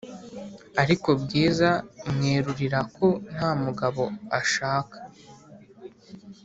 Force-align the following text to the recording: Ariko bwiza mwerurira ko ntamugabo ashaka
Ariko 0.81 1.09
bwiza 1.23 1.69
mwerurira 2.15 2.79
ko 2.95 3.07
ntamugabo 3.35 4.03
ashaka 4.39 4.97